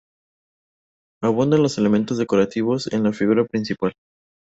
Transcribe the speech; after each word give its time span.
Abundan 1.21 1.61
los 1.61 1.77
elementos 1.77 2.17
decorativos 2.17 2.91
en 2.91 3.03
la 3.03 3.13
figura 3.13 3.45
principal. 3.45 3.93